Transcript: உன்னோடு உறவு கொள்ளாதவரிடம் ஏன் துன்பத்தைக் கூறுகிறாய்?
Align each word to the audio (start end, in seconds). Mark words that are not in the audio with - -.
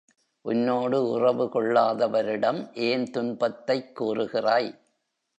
உன்னோடு 0.41 1.09
உறவு 1.09 1.45
கொள்ளாதவரிடம் 1.45 2.75
ஏன் 2.75 3.11
துன்பத்தைக் 3.11 3.95
கூறுகிறாய்? 3.95 4.79